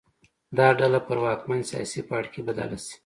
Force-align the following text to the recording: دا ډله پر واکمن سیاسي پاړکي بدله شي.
دا 0.57 0.67
ډله 0.79 0.99
پر 1.07 1.17
واکمن 1.23 1.59
سیاسي 1.71 2.01
پاړکي 2.09 2.41
بدله 2.47 2.77
شي. 2.85 2.95